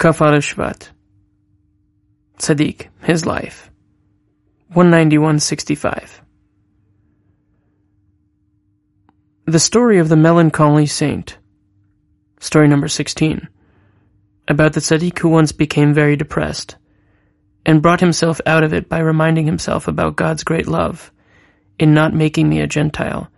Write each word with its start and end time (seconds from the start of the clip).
Kafar 0.00 0.32
Shvat. 0.38 0.88
Tzaddik, 2.38 2.88
his 3.02 3.26
life. 3.26 3.70
191.65. 4.74 6.22
The 9.44 9.58
story 9.58 9.98
of 9.98 10.08
the 10.08 10.16
melancholy 10.16 10.86
saint. 10.86 11.36
Story 12.40 12.66
number 12.66 12.88
16. 12.88 13.46
About 14.48 14.72
the 14.72 14.80
tzaddik 14.80 15.18
who 15.18 15.28
once 15.28 15.52
became 15.52 15.92
very 15.92 16.16
depressed 16.16 16.76
and 17.66 17.82
brought 17.82 18.00
himself 18.00 18.40
out 18.46 18.64
of 18.64 18.72
it 18.72 18.88
by 18.88 19.00
reminding 19.00 19.44
himself 19.44 19.86
about 19.86 20.16
God's 20.16 20.44
great 20.44 20.66
love 20.66 21.12
in 21.78 21.92
not 21.92 22.14
making 22.14 22.48
me 22.48 22.62
a 22.62 22.66
Gentile 22.66 23.30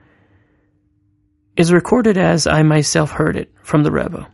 is 1.56 1.72
recorded 1.72 2.16
as 2.16 2.46
I 2.46 2.62
myself 2.62 3.10
heard 3.10 3.34
it 3.34 3.52
from 3.64 3.82
the 3.82 3.90
Rebbe. 3.90 4.28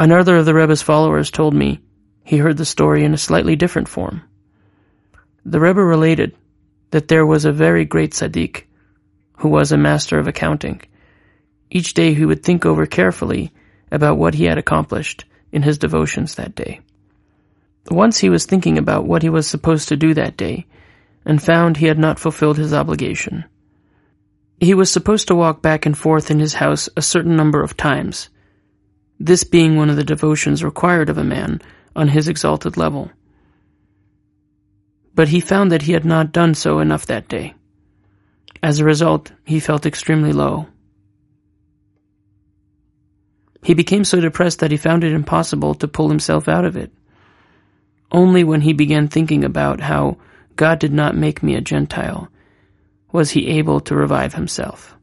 Another 0.00 0.36
of 0.36 0.46
the 0.46 0.54
Rebbe's 0.54 0.80
followers 0.80 1.30
told 1.30 1.52
me 1.52 1.82
he 2.24 2.38
heard 2.38 2.56
the 2.56 2.64
story 2.64 3.04
in 3.04 3.12
a 3.12 3.18
slightly 3.18 3.54
different 3.54 3.86
form. 3.86 4.22
The 5.44 5.60
Rebbe 5.60 5.84
related 5.84 6.34
that 6.90 7.08
there 7.08 7.26
was 7.26 7.44
a 7.44 7.52
very 7.52 7.84
great 7.84 8.12
tzaddik 8.12 8.64
who 9.36 9.50
was 9.50 9.72
a 9.72 9.76
master 9.76 10.18
of 10.18 10.26
accounting. 10.26 10.80
Each 11.70 11.92
day 11.92 12.14
he 12.14 12.24
would 12.24 12.42
think 12.42 12.64
over 12.64 12.86
carefully 12.86 13.52
about 13.92 14.16
what 14.16 14.32
he 14.32 14.44
had 14.44 14.56
accomplished 14.56 15.26
in 15.52 15.60
his 15.60 15.76
devotions 15.76 16.36
that 16.36 16.54
day. 16.54 16.80
Once 17.90 18.16
he 18.16 18.30
was 18.30 18.46
thinking 18.46 18.78
about 18.78 19.04
what 19.04 19.20
he 19.20 19.28
was 19.28 19.46
supposed 19.46 19.88
to 19.88 19.98
do 19.98 20.14
that 20.14 20.34
day 20.34 20.64
and 21.26 21.42
found 21.42 21.76
he 21.76 21.88
had 21.88 21.98
not 21.98 22.18
fulfilled 22.18 22.56
his 22.56 22.72
obligation. 22.72 23.44
He 24.60 24.72
was 24.72 24.90
supposed 24.90 25.28
to 25.28 25.34
walk 25.34 25.60
back 25.60 25.84
and 25.84 25.96
forth 25.96 26.30
in 26.30 26.40
his 26.40 26.54
house 26.54 26.88
a 26.96 27.02
certain 27.02 27.36
number 27.36 27.62
of 27.62 27.76
times, 27.76 28.30
this 29.20 29.44
being 29.44 29.76
one 29.76 29.90
of 29.90 29.96
the 29.96 30.04
devotions 30.04 30.64
required 30.64 31.10
of 31.10 31.18
a 31.18 31.24
man 31.24 31.60
on 31.94 32.08
his 32.08 32.26
exalted 32.26 32.78
level. 32.78 33.10
But 35.14 35.28
he 35.28 35.40
found 35.40 35.70
that 35.70 35.82
he 35.82 35.92
had 35.92 36.06
not 36.06 36.32
done 36.32 36.54
so 36.54 36.78
enough 36.78 37.04
that 37.06 37.28
day. 37.28 37.54
As 38.62 38.80
a 38.80 38.84
result, 38.84 39.30
he 39.44 39.60
felt 39.60 39.84
extremely 39.84 40.32
low. 40.32 40.68
He 43.62 43.74
became 43.74 44.04
so 44.04 44.20
depressed 44.20 44.60
that 44.60 44.70
he 44.70 44.78
found 44.78 45.04
it 45.04 45.12
impossible 45.12 45.74
to 45.74 45.88
pull 45.88 46.08
himself 46.08 46.48
out 46.48 46.64
of 46.64 46.76
it. 46.76 46.90
Only 48.10 48.42
when 48.42 48.62
he 48.62 48.72
began 48.72 49.08
thinking 49.08 49.44
about 49.44 49.80
how 49.80 50.16
God 50.56 50.78
did 50.78 50.94
not 50.94 51.14
make 51.14 51.42
me 51.42 51.54
a 51.56 51.60
Gentile 51.60 52.30
was 53.12 53.32
he 53.32 53.58
able 53.58 53.80
to 53.80 53.94
revive 53.94 54.32
himself. 54.32 54.96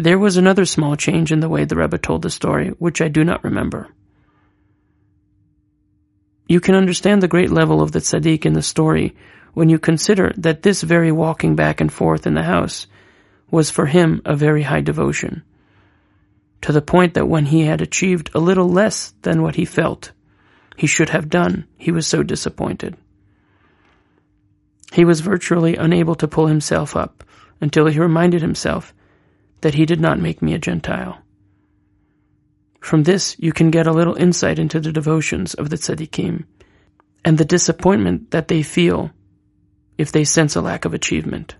There 0.00 0.18
was 0.18 0.38
another 0.38 0.64
small 0.64 0.96
change 0.96 1.30
in 1.30 1.40
the 1.40 1.48
way 1.50 1.66
the 1.66 1.76
Rebbe 1.76 1.98
told 1.98 2.22
the 2.22 2.30
story, 2.30 2.68
which 2.78 3.02
I 3.02 3.08
do 3.08 3.22
not 3.22 3.44
remember. 3.44 3.88
You 6.48 6.58
can 6.58 6.74
understand 6.74 7.22
the 7.22 7.28
great 7.28 7.50
level 7.50 7.82
of 7.82 7.92
the 7.92 7.98
tzaddik 7.98 8.46
in 8.46 8.54
the 8.54 8.62
story 8.62 9.14
when 9.52 9.68
you 9.68 9.78
consider 9.78 10.32
that 10.38 10.62
this 10.62 10.80
very 10.80 11.12
walking 11.12 11.54
back 11.54 11.82
and 11.82 11.92
forth 11.92 12.26
in 12.26 12.32
the 12.32 12.42
house 12.42 12.86
was 13.50 13.70
for 13.70 13.84
him 13.84 14.22
a 14.24 14.34
very 14.34 14.62
high 14.62 14.80
devotion, 14.80 15.42
to 16.62 16.72
the 16.72 16.80
point 16.80 17.12
that 17.12 17.28
when 17.28 17.44
he 17.44 17.66
had 17.66 17.82
achieved 17.82 18.30
a 18.32 18.40
little 18.40 18.70
less 18.70 19.12
than 19.20 19.42
what 19.42 19.56
he 19.56 19.66
felt 19.66 20.12
he 20.78 20.86
should 20.86 21.10
have 21.10 21.28
done, 21.28 21.66
he 21.76 21.92
was 21.92 22.06
so 22.06 22.22
disappointed. 22.22 22.96
He 24.94 25.04
was 25.04 25.20
virtually 25.20 25.76
unable 25.76 26.14
to 26.14 26.26
pull 26.26 26.46
himself 26.46 26.96
up 26.96 27.22
until 27.60 27.86
he 27.86 27.98
reminded 27.98 28.40
himself 28.40 28.94
that 29.62 29.74
he 29.74 29.86
did 29.86 30.00
not 30.00 30.18
make 30.18 30.42
me 30.42 30.54
a 30.54 30.58
Gentile. 30.58 31.22
From 32.80 33.02
this, 33.02 33.36
you 33.38 33.52
can 33.52 33.70
get 33.70 33.86
a 33.86 33.92
little 33.92 34.14
insight 34.14 34.58
into 34.58 34.80
the 34.80 34.92
devotions 34.92 35.54
of 35.54 35.68
the 35.68 35.76
tzaddikim 35.76 36.44
and 37.24 37.36
the 37.36 37.44
disappointment 37.44 38.30
that 38.30 38.48
they 38.48 38.62
feel 38.62 39.10
if 39.98 40.12
they 40.12 40.24
sense 40.24 40.56
a 40.56 40.62
lack 40.62 40.84
of 40.84 40.94
achievement. 40.94 41.56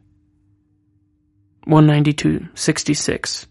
192.66 1.66 3.47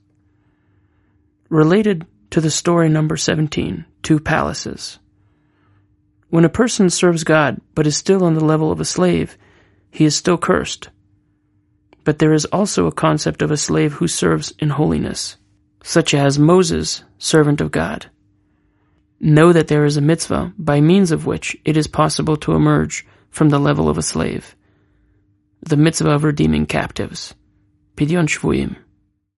Related 1.49 2.07
to 2.31 2.41
the 2.41 2.49
story 2.49 2.89
number 2.89 3.15
17, 3.15 3.85
Two 4.01 4.19
Palaces. 4.19 4.99
When 6.29 6.45
a 6.45 6.49
person 6.49 6.89
serves 6.89 7.23
God 7.23 7.61
but 7.75 7.87
is 7.87 7.97
still 7.97 8.23
on 8.23 8.33
the 8.33 8.43
level 8.43 8.71
of 8.71 8.79
a 8.79 8.85
slave, 8.85 9.37
he 9.91 10.05
is 10.05 10.15
still 10.15 10.37
cursed. 10.37 10.89
But 12.09 12.17
there 12.17 12.33
is 12.33 12.45
also 12.45 12.87
a 12.87 12.91
concept 12.91 13.43
of 13.43 13.51
a 13.51 13.55
slave 13.55 13.93
who 13.93 14.07
serves 14.07 14.51
in 14.57 14.71
holiness, 14.71 15.37
such 15.83 16.15
as 16.15 16.39
Moses, 16.39 17.03
servant 17.19 17.61
of 17.61 17.69
God. 17.69 18.09
Know 19.19 19.53
that 19.53 19.67
there 19.67 19.85
is 19.85 19.95
a 19.95 20.01
mitzvah 20.01 20.51
by 20.57 20.81
means 20.81 21.11
of 21.11 21.27
which 21.27 21.55
it 21.65 21.77
is 21.77 21.85
possible 21.85 22.35
to 22.37 22.55
emerge 22.55 23.05
from 23.29 23.49
the 23.49 23.59
level 23.59 23.87
of 23.87 23.99
a 23.99 24.01
slave. 24.01 24.55
The 25.61 25.77
mitzvah 25.77 26.09
of 26.09 26.23
redeeming 26.23 26.65
captives. 26.65 27.35
Pidyon 27.95 28.25
Shvuim. 28.27 28.75